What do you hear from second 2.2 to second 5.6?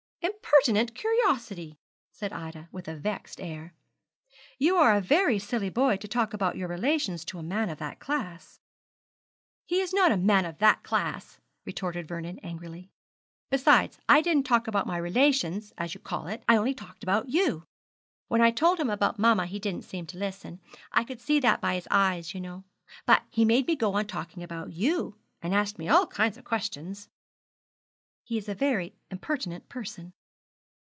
Ida, with a vexed air. 'You are a very